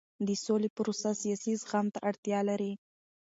[0.27, 2.73] د سولې پروسه سیاسي زغم ته اړتیا لري